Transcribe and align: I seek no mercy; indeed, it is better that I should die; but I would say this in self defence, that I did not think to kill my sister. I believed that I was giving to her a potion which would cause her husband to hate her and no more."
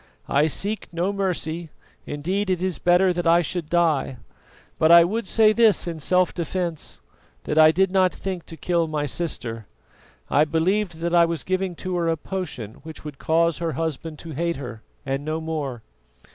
I 0.27 0.47
seek 0.47 0.91
no 0.91 1.13
mercy; 1.13 1.69
indeed, 2.07 2.49
it 2.49 2.63
is 2.63 2.79
better 2.79 3.13
that 3.13 3.27
I 3.27 3.43
should 3.43 3.69
die; 3.69 4.17
but 4.79 4.89
I 4.91 5.03
would 5.03 5.27
say 5.27 5.53
this 5.53 5.85
in 5.87 5.99
self 5.99 6.33
defence, 6.33 7.01
that 7.43 7.59
I 7.59 7.69
did 7.71 7.91
not 7.91 8.11
think 8.11 8.47
to 8.47 8.57
kill 8.57 8.87
my 8.87 9.05
sister. 9.05 9.67
I 10.27 10.43
believed 10.43 11.01
that 11.01 11.13
I 11.13 11.25
was 11.25 11.43
giving 11.43 11.75
to 11.85 11.97
her 11.97 12.07
a 12.07 12.17
potion 12.17 12.79
which 12.81 13.05
would 13.05 13.19
cause 13.19 13.59
her 13.59 13.73
husband 13.73 14.17
to 14.25 14.31
hate 14.31 14.55
her 14.55 14.81
and 15.05 15.23
no 15.23 15.39
more." 15.39 15.83